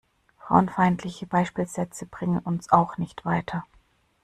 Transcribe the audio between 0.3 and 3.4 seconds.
Frauenfeindliche Beispielsätze bringen uns auch nicht